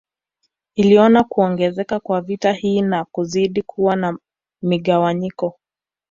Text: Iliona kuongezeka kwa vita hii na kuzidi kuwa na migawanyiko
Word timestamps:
Iliona 0.75 1.23
kuongezeka 1.23 1.99
kwa 1.99 2.21
vita 2.21 2.51
hii 2.53 2.81
na 2.81 3.05
kuzidi 3.05 3.61
kuwa 3.61 3.95
na 3.95 4.17
migawanyiko 4.61 5.59